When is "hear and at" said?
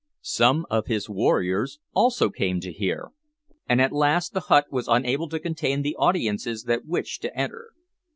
2.73-3.91